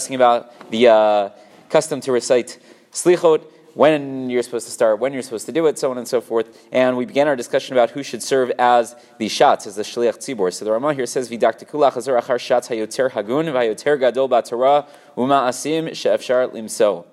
[0.00, 1.28] asking about the uh,
[1.68, 2.58] custom to recite
[2.90, 3.42] slichot,
[3.74, 6.22] when you're supposed to start, when you're supposed to do it, so on and so
[6.22, 6.48] forth.
[6.72, 10.16] And we began our discussion about who should serve as the shatz, as the shliach
[10.16, 10.50] tzibor.
[10.54, 15.38] So the Ramah here says, "Vidaktikula chazar achar shatz hayoter hagun v'hayoter gadol batorah uma
[15.50, 17.04] asim she'efshar limso."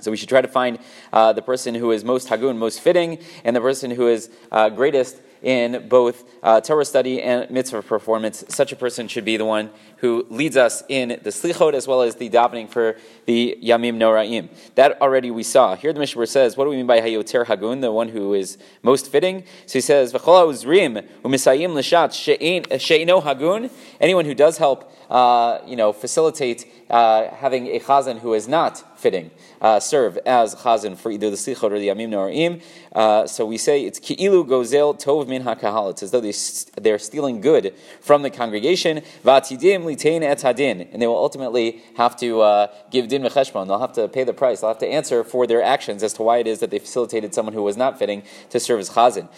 [0.00, 0.78] So we should try to find
[1.12, 4.68] uh, the person who is most hagun, most fitting, and the person who is uh,
[4.68, 8.44] greatest in both uh, Torah study and mitzvah performance.
[8.48, 12.02] Such a person should be the one who leads us in the slichot as well
[12.02, 12.96] as the davening for
[13.26, 14.48] the yamim noraim.
[14.74, 15.76] That already we saw.
[15.76, 18.58] Here the Mishnah says, what do we mean by hayoter hagun, the one who is
[18.82, 19.44] most fitting?
[19.66, 23.70] So he says, v'chol uzrim u'misayim l'shat she'ino hagun,
[24.00, 28.98] anyone who does help, uh, you know, facilitate uh, having a chazan who is not
[28.98, 32.62] fitting uh, serve as chazan for either the slichot or the yamim noraim.
[32.92, 35.90] Uh, so we say it's ki'ilu gozel tov min hakahal.
[35.90, 36.34] It's as though they,
[36.80, 39.00] they're stealing good from the congregation.
[39.24, 43.66] Vatidim litain et hadin, and they will ultimately have to uh, give din v'cheshbon.
[43.66, 44.60] They'll have to pay the price.
[44.60, 47.32] They'll have to answer for their actions as to why it is that they facilitated
[47.34, 49.28] someone who was not fitting to serve as chazan.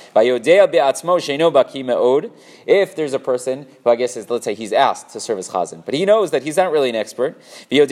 [2.66, 5.48] If there's a person who I guess is, let's say, he's asked to serve as
[5.48, 7.40] chazan, but he knows that he's not really an expert.
[7.70, 7.90] And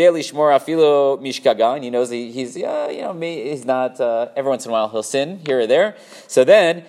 [1.84, 4.00] he knows that he's, yeah, you know, he's not.
[4.00, 5.96] Uh, every once in a while he'll sin here or there.
[6.26, 6.84] So then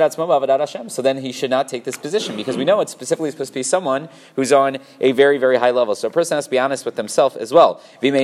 [0.00, 3.58] so then he should not take this position because we know it's specifically supposed to
[3.58, 5.94] be someone who's on a very, very high level.
[5.94, 7.80] So a person has to be honest with themselves as well.
[8.02, 8.16] And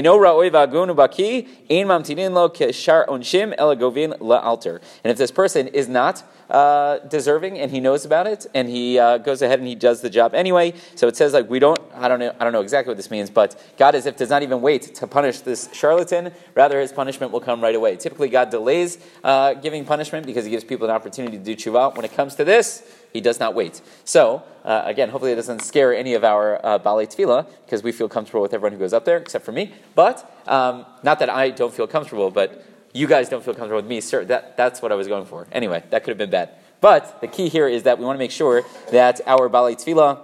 [5.11, 9.19] if this person is not uh, deserving and he knows about it and he uh,
[9.19, 10.75] goes ahead and he does the job anyway.
[10.95, 13.11] So it says like we don't I don't know I don't know exactly what this
[13.11, 16.33] means, but God as if does not even wait to punish this charlatan.
[16.55, 17.97] Rather, his punishment will come right away.
[17.97, 21.97] Typically, God delays uh, giving punishment because he gives people an opportunity to do tshuva.
[21.97, 23.81] When it comes to this, he does not wait.
[24.05, 27.93] So, uh, again, hopefully it doesn't scare any of our uh, Balei Tefillah, because we
[27.93, 29.73] feel comfortable with everyone who goes up there, except for me.
[29.95, 33.87] But, um, not that I don't feel comfortable, but you guys don't feel comfortable with
[33.87, 34.25] me, sir.
[34.25, 35.47] That, that's what I was going for.
[35.53, 36.51] Anyway, that could have been bad.
[36.81, 40.21] But the key here is that we want to make sure that our Balei Tefillah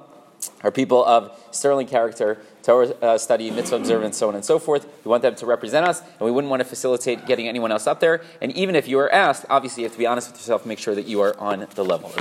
[0.63, 4.87] are people of sterling character, Torah uh, study, mitzvah observance, so on and so forth.
[5.05, 7.87] We want them to represent us, and we wouldn't want to facilitate getting anyone else
[7.87, 8.23] up there.
[8.41, 10.79] And even if you are asked, obviously you have to be honest with yourself, make
[10.79, 12.13] sure that you are on the level.